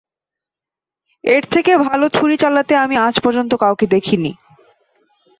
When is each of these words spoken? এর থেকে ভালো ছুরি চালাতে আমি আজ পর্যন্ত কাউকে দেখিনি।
এর 1.23 1.43
থেকে 1.53 1.71
ভালো 1.87 2.05
ছুরি 2.09 2.35
চালাতে 2.37 2.73
আমি 2.75 2.95
আজ 2.97 3.15
পর্যন্ত 3.19 3.51
কাউকে 3.55 3.85
দেখিনি। 3.87 4.31